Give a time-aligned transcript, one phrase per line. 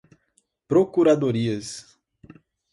[0.67, 1.99] procuradorias